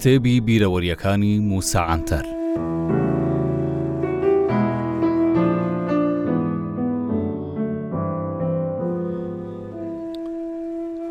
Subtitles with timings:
[0.00, 2.24] کتێبی بیرەوەریەکانی موساعاتەر.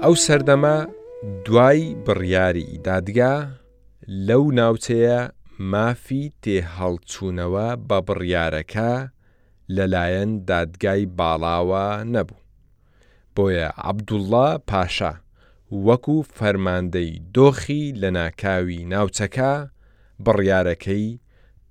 [0.04, 0.76] ئەو سەردەما
[1.46, 3.36] دوای بڕیاری دادگا
[4.28, 5.20] لەو ناوچەیە
[5.72, 8.92] مافی تێهەڵچوونەوە بە بڕیارەکە
[9.76, 12.42] لەلایەن دادگای باڵاوە نەبوو.
[13.36, 15.12] بۆیە عەبدوڵڵا پاشا
[15.88, 19.54] وەکو فەرماندەی دۆخی لە ناکاوی ناوچەکە
[20.26, 21.08] بڕیارەکەی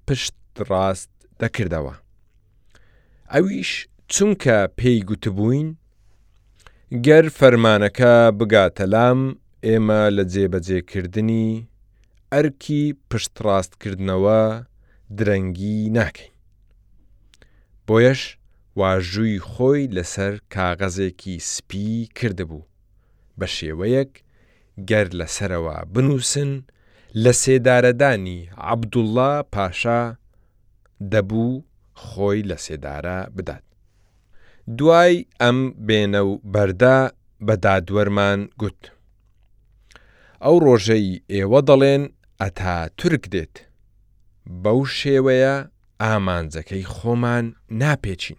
[0.07, 0.37] پشت
[0.71, 1.95] ڕاست دەکردەوە.
[3.33, 3.71] ئەویش
[4.13, 5.69] چونکە پێی گوتبووین،
[7.07, 9.21] گەر فەرمانەکە بگاتە لام
[9.67, 11.51] ئێمە لە جێبەجێکردنی
[12.33, 14.41] ئەرکی پشتڕاستکردنەوە
[15.19, 16.33] درەنگی ناکەین.
[17.87, 18.21] بۆیەش
[18.79, 22.63] واژووی خۆی لەسەر کاغەزێکی سپی کردبوو.
[23.39, 24.13] بە شێوەیەک
[24.89, 26.51] گەر لەسەرەوە بنووسن
[27.23, 30.03] لە سێدارەدانی عەبدوڵڵا پاشا
[31.13, 31.65] دەبوو
[32.05, 33.65] خۆی لە سێدارە بدات.
[34.79, 36.99] دوای ئەم بێنە و بەردا
[37.47, 38.81] بە دادوەرمان گوت.
[40.45, 42.03] ئەو ڕۆژەی ئێوە دەڵێن
[42.41, 43.57] ئەتا تورک دێت.
[44.63, 45.57] بەو شێوەیە
[46.03, 47.45] ئامانجەکەی خۆمان
[47.81, 48.39] ناپێچین.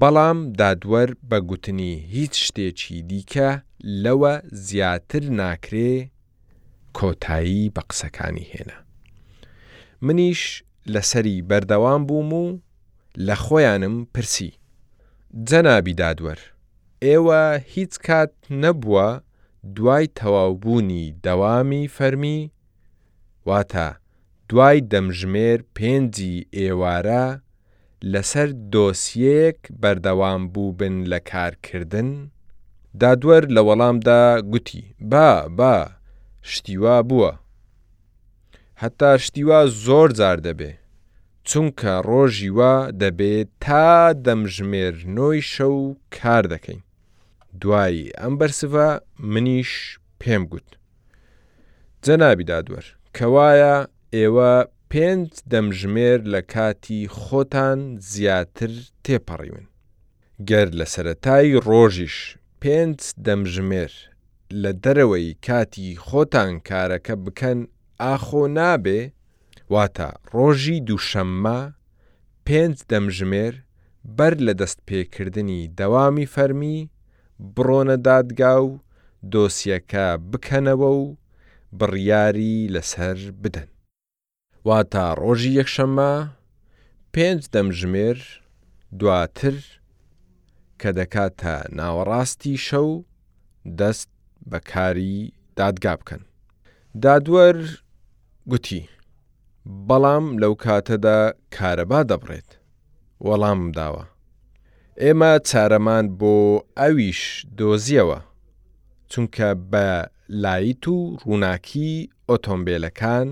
[0.00, 3.50] بەڵام دادوەر بە گوتنی هیچ شتێکی دیکە
[4.04, 4.34] لەوە
[4.68, 5.92] زیاتر ناکرێ
[6.98, 8.76] کۆتایی بە قسەکانی هێنا.
[10.06, 10.42] منیش
[10.92, 12.44] لەسەری بەردەوام بووم و
[13.26, 14.52] لە خۆیانم پرسی.
[15.48, 16.40] جەنابی دادوەر،
[17.06, 17.42] ئێوە
[17.74, 18.32] هیچ کات
[18.62, 19.08] نەبووە
[19.76, 22.38] دوای تەواوبوونی دەوامی فەرمی،
[23.48, 23.88] واتە
[24.48, 27.24] دوای دەمژمێر پێنجی ئێوارە
[28.12, 32.10] لەسەر دۆسیەک بەردەوام بوو بن لە کارکردن،
[33.00, 35.74] دادوەر لە وەڵامدا گوتی با با
[36.42, 37.32] شتیوا بووە.
[38.82, 40.70] هەتا شتیوا زۆر جار دەبێ،
[41.48, 45.76] چونکە ڕۆژی وا دەبێت تا دەمژمێرنۆی شەو
[46.16, 46.82] کار دەکەین.
[47.60, 48.88] دوایی ئەم بەرسە
[49.32, 49.72] منیش
[50.20, 50.68] پێم گوت.
[52.04, 52.86] جەنابی دادوەر
[53.16, 53.74] کەوایە
[54.16, 54.52] ئێوە
[54.94, 57.80] پێنج دەمژمێر لە کاتی خۆتان
[58.12, 58.72] زیاتر
[59.04, 59.64] تێپەڕیون.
[60.48, 62.16] گەر لە سەتای ڕۆژیش
[62.62, 63.92] پێنج دەمژمێر
[64.62, 67.58] لە دەرەوەی کاتی خۆتان کارەکە بکەن
[68.02, 69.00] ئاخۆ نابێ،
[69.74, 71.60] واتە ڕۆژی دووشەممە
[72.46, 73.54] پێنج دەمژمێر
[74.16, 76.78] بەر لە دەست پێکردنی دەوامی فەرمی
[77.54, 78.70] بڕۆنە دادگا و
[79.32, 81.04] دۆسیەکە بکەنەوە و
[81.78, 83.70] بڕیاری لەسەر بدەن.
[84.68, 86.12] وا تا ڕۆژی یەکشەممە
[87.14, 88.18] پێنج دەمژمێر
[89.00, 89.56] دواتر
[90.80, 92.90] کە دەکات تا ناوەڕاستی شەو
[93.78, 94.08] دەست
[94.50, 95.16] بەکاری
[95.58, 96.22] دادگا بکەن.
[97.02, 97.56] دادوەر
[98.50, 98.82] گوتی
[99.88, 101.18] بەڵام لەو کاتەدا
[101.56, 102.50] کارەبا دەبڕێت
[103.26, 104.04] وەڵام داوە.
[105.02, 106.34] ئێمە چارەمان بۆ
[106.78, 107.20] ئەویش
[107.58, 108.18] دۆزیەوە
[109.10, 109.86] چونکە بە
[110.42, 111.90] لایت و ڕووناکی
[112.28, 113.28] ئۆتۆمبیلەکان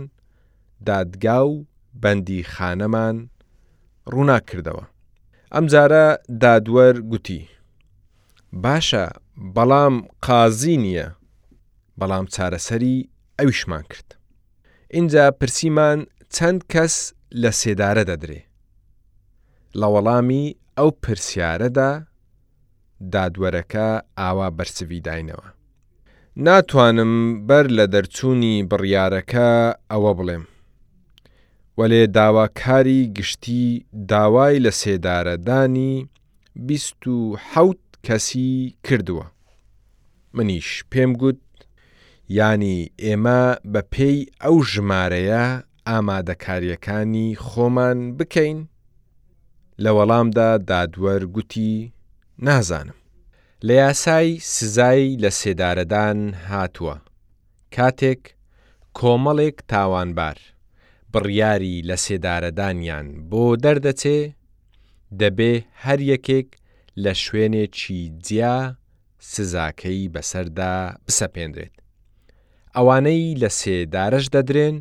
[0.86, 1.66] دادگا و
[2.02, 3.16] بەندی خانەمان
[4.14, 4.84] ڕووناکردەوە.
[5.54, 6.06] ئەمجارە
[6.42, 7.48] دادوەەر گوتی.
[8.64, 9.06] باشە
[9.56, 9.94] بەڵام
[10.26, 11.08] قازی نییە،
[12.00, 12.96] بەڵام چارەسەری
[13.40, 14.08] ئەویشمان کرد.
[14.90, 17.12] اینجا پرسیمان چەند کەس
[17.42, 18.40] لە سێدارە دەدرێ.
[19.80, 20.44] لە وەڵامی
[20.78, 21.90] ئەو پرسیارەدا
[23.12, 23.88] دادوەرەکە
[24.18, 25.46] ئاوا بەرسوی داینەوە.
[26.46, 27.12] ناتوانم
[27.46, 29.48] بەر لە دەرچوونی بڕیارەکە
[29.90, 30.42] ئەوە بڵێم.
[31.78, 33.66] وەلێ داواکاری گشتی
[34.12, 35.94] داوای لە سێدارەدانی
[36.68, 37.16] بیست و
[37.52, 38.54] حوت کەسی
[38.86, 39.26] کردووە.
[40.34, 41.38] منیش پێم گوت
[42.38, 45.44] ینی ئێمە بە پێی ئەو ژمارەیە
[45.88, 48.58] ئامادەکاریەکانی خۆمان بکەین
[49.82, 51.72] لە وەڵامدا دادوەر گوتی
[52.46, 52.96] نازانم
[53.66, 56.18] لە یاسای سزای لە سێدارەدان
[56.50, 56.96] هاتووە
[57.74, 58.22] کاتێک
[58.98, 60.38] کۆمەڵێک تاوانبار
[61.14, 64.20] بڕیاری لە سێدارەدانیان بۆ دەردەچێ
[65.20, 65.52] دەبێ
[65.84, 66.48] هەر یەکێک
[67.02, 68.56] لە شوێنێکی جیا
[69.32, 70.74] سزاکەی بەسەردا
[71.06, 71.74] بسەپێنرێت.
[72.76, 74.76] ئەوانەی لە سێدارش دەدرێن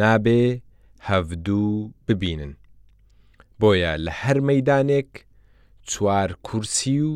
[0.00, 0.44] نابێ
[1.08, 2.52] هەفتوو ببینن.
[3.60, 5.10] بۆیە لە هەر مەدانێک
[5.90, 7.12] چوار کورسی و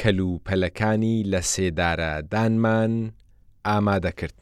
[0.00, 2.92] کەلوپەلەکانی لە سێدارە دانمان
[3.68, 4.38] ئامادەکرد.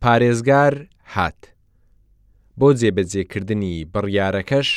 [0.00, 0.74] پارێزگار
[1.14, 1.40] هات.
[2.58, 4.70] بۆ جێبەجێکردنی بڕیارەکەش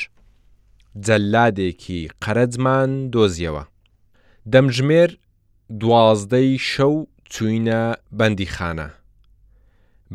[1.06, 3.64] جەلادێکی قەرەجمان دۆزیەوە.
[4.52, 5.12] دەمژمێر
[5.82, 6.96] دوازدەی شەو
[7.34, 7.82] چوینە
[8.18, 8.88] بەندیخانە.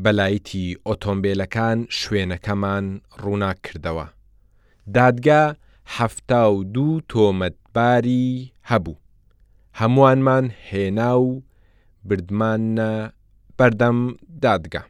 [0.04, 2.86] بەلایەتی ئۆتۆمبیلەکان شوێنەکەمان
[3.22, 4.06] ڕوونا کردەوە.
[4.96, 5.42] دادگا
[5.96, 8.28] هەفتا و دوو تۆمەتباری
[8.70, 8.96] هەبوو.
[9.80, 11.28] هەمووانمان هێنا و
[12.08, 12.92] بردمانە
[13.58, 13.98] بەردەم
[14.44, 14.82] دادگا.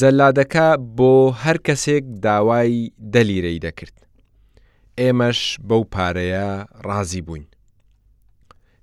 [0.00, 1.10] جەلادەکە بۆ
[1.42, 2.74] هەر کەسێک داوای
[3.14, 3.96] دەلیرەی دەکرد.
[5.00, 6.48] ئێمەش بەو پارەیە
[6.86, 7.46] ڕازی بووین.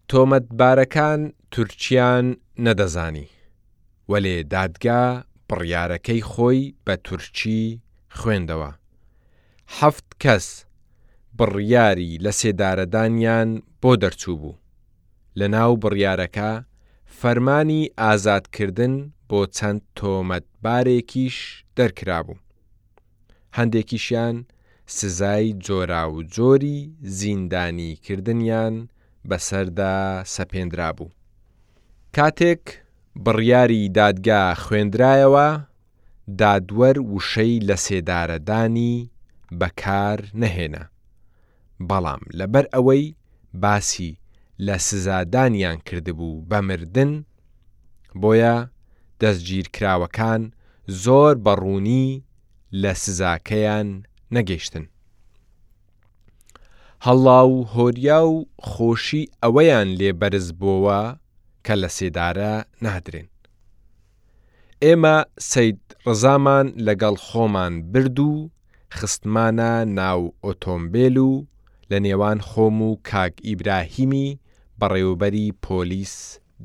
[0.09, 1.21] تۆمەتبارەکان
[1.53, 2.25] تورکیان
[2.65, 3.27] نەدەزانی،
[4.11, 5.05] وەلێ دادگا
[5.49, 7.63] بڕیارەکەی خۆی بە تورکی
[8.19, 8.71] خوێندەوە.
[9.79, 10.47] هەفت کەس
[11.37, 13.49] بڕیاری لە سێدارەدانیان
[13.81, 14.55] بۆ دەرچوو بوو.
[15.39, 16.49] لە ناو بڕیارەکە
[17.19, 18.93] فەرمانی ئازادکردن
[19.29, 21.37] بۆ چەند تۆمەتبارێکیش
[21.77, 22.41] دەرکرابوو.
[23.57, 24.35] هەندێکیشیان
[24.97, 26.79] سزای جۆرا و جۆری
[27.17, 28.75] زیندانیکردنیان
[29.29, 29.95] بەسەردا
[30.35, 31.11] سەپێنرا بوو.
[32.15, 32.63] کاتێک
[33.25, 35.47] بڕیاری دادگا خوێندرایەوە
[36.39, 38.95] دادوەر وشەی لە سێدارەدانی
[39.59, 40.83] بەکار نەهێنا.
[41.89, 43.05] بەڵام لەبەر ئەوەی
[43.61, 44.11] باسی
[44.59, 47.11] لە سزادانیان کردبوو بە مردن
[48.21, 48.55] بۆیە
[49.21, 50.41] دەستگیرکراوەکان
[51.03, 52.07] زۆر بەڕوونی
[52.81, 53.87] لە سزاکەیان
[54.35, 54.85] نەگەیشتن.
[57.07, 58.35] هەڵا و هۆریا و
[58.69, 61.01] خۆشی ئەوەیان لێ بەرز بووە
[61.65, 62.55] کە لە سێدارە
[62.85, 63.27] نادرێن.
[64.83, 65.17] ئێمە
[65.51, 68.33] سید ڕزامان لەگەڵ خۆمان برد و
[68.97, 71.33] خستمانە ناو ئۆتۆمبیل و
[71.91, 74.29] لە نێوان خۆم و کاک ئیبراهیمی
[74.81, 76.15] بەڕێوبەری پۆلیس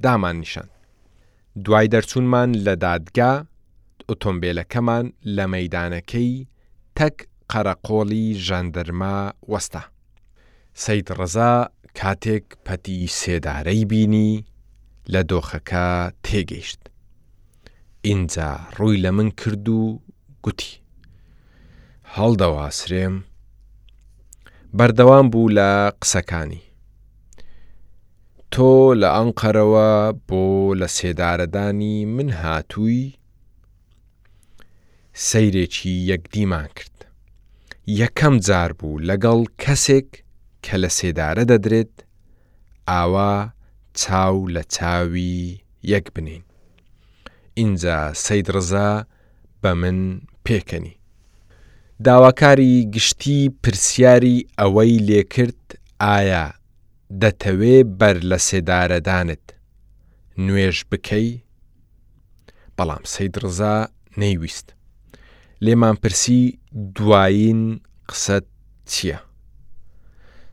[0.02, 0.68] داماننیشان.
[1.64, 3.32] دوای دەرچوونمان لە دادگا
[4.08, 6.32] ئۆتۆمبیلەکەمان لە مەدانەکەی
[6.96, 7.16] تەک
[7.52, 9.18] قەرەقۆڵی ژەندەرما
[9.52, 9.82] وەستا.
[10.82, 11.54] سەید ڕزا
[12.00, 14.32] کاتێک پەتی سێدارەی بینی
[15.12, 15.86] لە دۆخەکە
[16.26, 16.80] تێگەیشت.
[18.06, 19.80] ئینجا ڕووی لە من کرد و
[20.44, 20.74] گوتی.
[22.16, 23.14] هەڵدەواسرێم،
[24.76, 25.68] بەردەوام بوو لە
[26.02, 26.62] قسەکانی.
[28.54, 28.62] تۆ
[29.00, 29.88] لە ئەنقەرەوە
[30.28, 30.42] بۆ
[30.80, 33.02] لە سێدارەدانی من هاتووی
[35.28, 36.96] سەیرێکی یەکدیمان کرد.
[38.02, 40.10] یەکەم جار بوو لەگەڵ کەسێک
[40.64, 41.94] کە لە سێدارە دەدرێت
[42.90, 43.34] ئاوا
[44.00, 45.38] چاو لە چاوی
[45.92, 46.42] یەک بنین.
[47.60, 48.90] اینجا سید ڕزا
[49.62, 49.98] بە من
[50.44, 50.96] پێکەنی.
[52.06, 55.60] داواکاری گشتی پرسیاری ئەوەی لێکرد
[56.00, 56.46] ئایا
[57.22, 59.44] دەتەوێ بەر لە سێدارەدانت
[60.46, 61.28] نوێژ بکەی
[62.76, 63.76] بەڵام سەید ڕزا
[64.20, 64.68] نەیویست
[65.64, 66.42] لێمان پرسی
[66.96, 67.62] دوایین
[68.10, 68.46] قسەت
[68.90, 69.18] چییە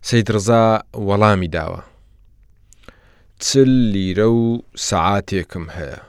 [0.07, 0.63] سەید ڕزا
[1.07, 1.81] وەڵامی داوە
[3.45, 4.44] چل لیرە و
[4.88, 6.01] سەعاتێکم هەیە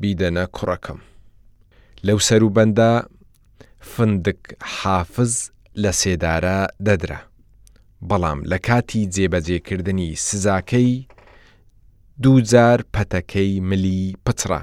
[0.00, 1.00] بیدەنە کوڕەکەم
[2.06, 2.92] لەو سەروبەندا
[3.92, 4.40] فندک
[4.76, 5.34] حافز
[5.82, 7.20] لە سێدارە دەدرا
[8.10, 10.90] بەڵام لە کاتی جێبەجێکردنی سزاکەی
[12.22, 14.60] دوجار پەتەکەی ملی پچرا.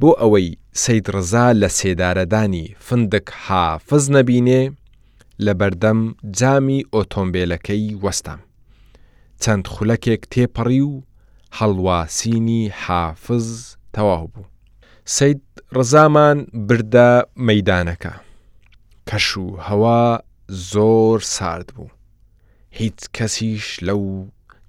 [0.00, 0.48] بۆ ئەوەی
[0.82, 4.62] سید ڕزا لە سێدارەدانی فندک حافز نەبینێ
[5.44, 6.00] لە بەردەم
[6.38, 8.40] جامی ئۆتۆمبیلەکەی وەستام.
[9.42, 10.92] چەند خولەکێک تێپەڕی و
[11.58, 13.48] هەڵواسینی حافز
[13.94, 14.44] تەواو بوو.
[15.16, 15.40] سید
[15.76, 17.10] ڕزامان بردە
[17.48, 18.14] مەدانەکە.
[19.08, 20.02] کەش و هەوا
[20.70, 21.88] زۆر سارد بوو.
[22.78, 24.02] هیچ کەسیش لەو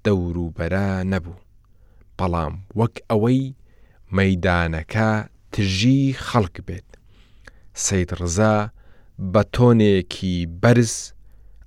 [0.04, 1.42] دەور و بەرە نەبوو
[2.18, 3.42] بەڵام وەک ئەوەی
[4.18, 5.10] مەدانەکە
[5.52, 6.88] تژی خەڵک بێت
[7.84, 8.56] سید ڕزا
[9.32, 10.94] بە تۆنێکی بەرز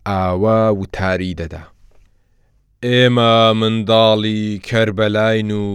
[0.07, 1.63] ئاوا وتاری دەدا
[2.85, 5.65] ئێمە منداڵی کەربەلاین و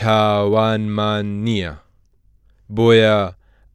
[0.00, 1.74] تاوانمان نییە
[2.74, 3.20] بۆیە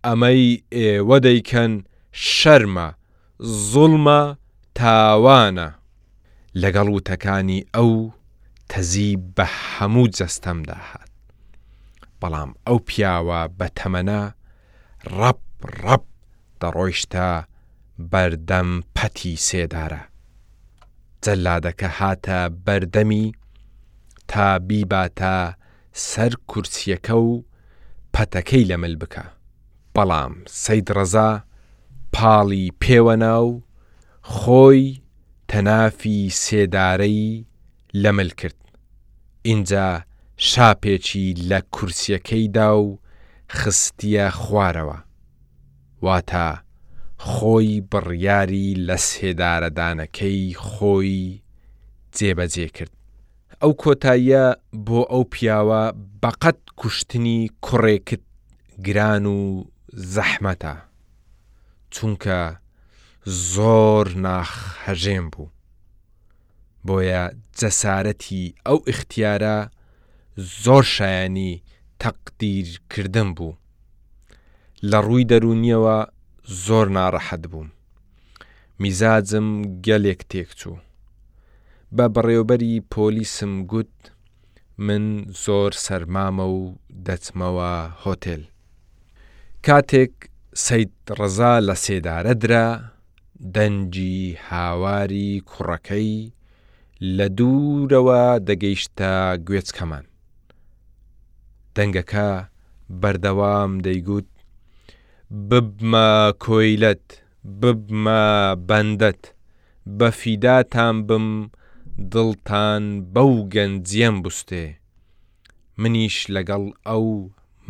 [0.05, 0.45] ئەمەی
[0.77, 1.73] ئێوە دەیکەن
[2.37, 2.87] شەرمە
[3.71, 4.21] زوڵمە
[4.79, 5.69] تاوانە
[6.61, 7.91] لەگەڵ وتەکانی ئەو
[8.71, 11.11] تەزی بە هەموو جەستەمدا هات
[12.21, 14.23] بەڵام ئەو پیاوە بە تەمەە
[15.19, 15.41] ڕەپ
[15.83, 16.05] ڕەپ
[16.61, 17.27] دەڕۆیشتە
[18.11, 20.03] بەردەم پەتی سێدارە
[21.25, 23.25] جەلادەکە هاتە بەردەمی
[24.29, 25.37] تا بیباتە
[26.09, 27.29] سەر کورسیەکە و
[28.13, 29.25] پەتەکەی لەمل بکە
[29.95, 30.33] بەڵام
[30.63, 31.29] سەید ڕەزا
[32.15, 33.51] پاڵی پێوەنا و
[34.35, 34.83] خۆی
[35.55, 37.43] تەنافی سێدارەی
[38.03, 38.59] لەمل کرد
[39.45, 40.05] اینجا
[40.37, 42.99] شاپێکی لە کورسیەکەیدا و
[43.57, 44.97] خستیە خوارەوە
[46.05, 46.47] واتە
[47.29, 51.41] خۆی بڕیاری لە سێدارەدانەکەی خۆی
[52.17, 52.93] جێبەجێ کرد
[53.61, 54.45] ئەو کۆتاییە
[54.85, 55.83] بۆ ئەو پیاوە
[56.23, 58.23] بەقەت کوشتنی کوڕێکت
[58.85, 59.39] گران و
[60.13, 60.75] زەحمەتە
[61.95, 62.41] چونکە
[63.27, 65.49] زۆر ناخهژێم بوو.
[66.85, 67.23] بۆیە
[67.59, 69.57] جەسارەتی ئەو ئختیارە
[70.63, 71.63] زۆر شایانی
[72.03, 73.55] تەقدیرکردن بوو.
[74.89, 75.97] لە ڕووی دەرونیەوە
[76.65, 77.69] زۆر ناڕەحەت بووم.
[78.81, 79.49] میزاجم
[79.85, 80.77] گەلێک تێکچوو.
[81.95, 83.93] بە بڕێوبەری پۆلیسم گوت
[84.85, 85.05] من
[85.43, 86.59] زۆر سەرمامە و
[87.05, 88.43] دەچمەوە هۆتێل.
[89.65, 90.13] کاتێک
[90.65, 92.69] سەید ڕزا لە سێدارەدرا
[93.55, 96.13] دەنجی هاواری کوڕەکەی
[97.17, 99.11] لە دوورەوە دەگەیشتە
[99.47, 100.05] گوێچکەمان.
[101.75, 102.29] دەنگەکە
[103.01, 104.27] بەردەوام دەیگوت
[105.49, 106.11] ببمە
[106.43, 107.07] کۆیلەت
[107.61, 108.23] ببمە
[108.67, 109.23] بەندەت
[109.97, 111.27] بە فیداتان بم
[112.13, 114.65] دڵتان بەو گەنجیم بوستێ
[115.81, 117.07] منیش لەگەڵ ئەو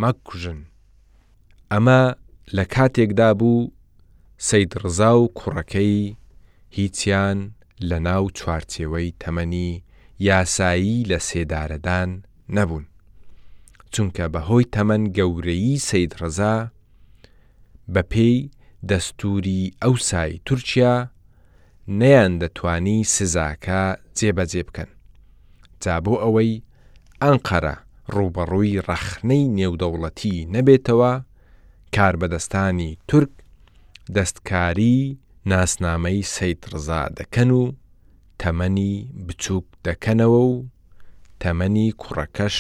[0.02, 0.60] مەکوژن
[1.72, 2.02] ئەمە
[2.56, 3.60] لە کاتێکدا بوو
[4.48, 6.16] سەید ڕزا و کوڕەکەی
[6.78, 7.38] هیچیان
[7.90, 9.82] لە ناو چوارچێوەی تەمەنی
[10.28, 12.10] یاسایی لە سێدارەدان
[12.56, 12.86] نەبوون.
[13.94, 16.58] چونکە بەهۆی تەمەەن گەورەی سەید ڕزا
[17.94, 18.50] بە پێی
[18.90, 20.96] دەستوری ئەوسای تورکیا
[21.88, 23.84] نەیان دەتوانی سزاکە
[24.20, 24.90] جێبەجێ بکەن.
[25.84, 26.62] جا بۆ ئەوەی
[27.24, 27.76] ئەنقەرە
[28.16, 31.14] ڕوبەڕووی ڕەخنەی نێودەوڵەتی نەبێتەوە
[31.96, 33.32] کار بەدەستانی تورک
[34.14, 35.18] دەستکاری
[35.52, 37.72] ناسنامەی سەیت ڕزا دەکەن و
[38.42, 38.96] تەمەنی
[39.28, 40.66] بچووک دەکەنەوە و
[41.44, 42.58] تەمەنی کوڕەکەش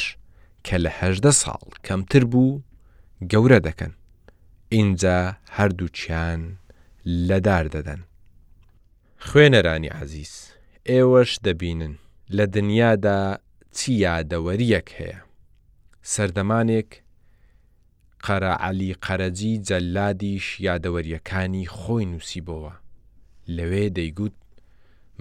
[0.65, 2.61] کە لەهدە ساڵ کەمتر بوو
[3.31, 3.93] گەورە دەکەن
[4.75, 5.17] اینجا
[5.57, 6.41] هەردووچیان
[7.27, 8.01] لەدار دەدەن
[9.25, 10.33] خوێنەرانی عزیز
[10.89, 11.93] ئێوەش دەبینن
[12.37, 13.21] لە دنیادا
[13.75, 15.19] چی یادەوەریەک هەیە
[16.13, 16.91] سەردەمانێک
[18.25, 22.73] قەرەعەلی قەرەجی جەلادیش یادەوەریەکانی خۆی نووسیبەوە
[23.55, 24.37] لەوێ دەیگوت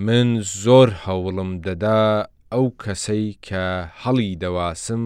[0.06, 0.28] من
[0.62, 2.02] زۆر هەوڵم دەدا
[2.52, 3.64] ئەو کەسەی کە
[4.02, 5.04] هەڵی دەواسم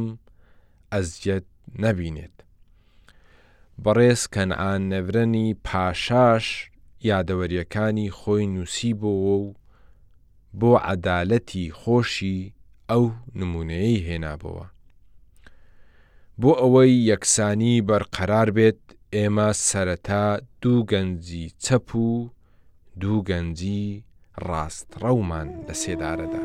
[0.92, 1.46] ئەزیەت
[1.82, 2.36] نەبینێت
[3.84, 6.46] بەڕێز کەنعان نەورەنی پاشاش
[7.10, 9.44] یادەوەریەکانی خۆی نووسیبەوە و
[10.60, 12.38] بۆ عەدالەتی خۆشی
[12.90, 13.04] ئەو
[13.38, 14.64] نمونەیەی هێنابەوە
[16.42, 18.80] بۆ ئەوەی یەکسانی بەرقەرار بێت
[19.16, 20.26] ئێمە سەرەتا
[20.62, 22.08] دوو گەنجی چەپ و
[23.00, 23.84] دوو گەنجی
[24.46, 26.42] ڕاستڕەومان لە سێدارەدا.